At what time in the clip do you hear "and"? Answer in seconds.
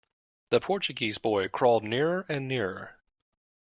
2.27-2.47